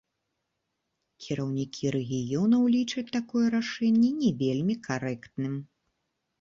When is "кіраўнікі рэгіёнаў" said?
1.25-2.63